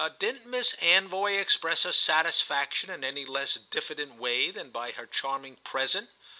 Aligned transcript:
"Didn't 0.17 0.47
Miss 0.47 0.73
Anvoy 0.77 1.39
express 1.39 1.83
her 1.83 1.93
satisfaction 1.93 2.89
in 2.89 3.03
any 3.03 3.23
less 3.23 3.53
diffident 3.53 4.15
way 4.15 4.49
than 4.49 4.71
by 4.71 4.93
her 4.93 5.05
charming 5.05 5.57
present?" 5.57 6.09